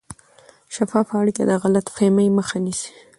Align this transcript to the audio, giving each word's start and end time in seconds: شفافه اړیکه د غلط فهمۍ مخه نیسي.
شفافه 0.75 1.13
اړیکه 1.21 1.43
د 1.49 1.51
غلط 1.63 1.85
فهمۍ 1.95 2.27
مخه 2.37 2.57
نیسي. 2.65 2.91